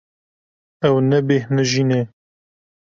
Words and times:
Ew 0.87 0.95
nebêhnijî 1.09 1.83
ne. 1.89 2.01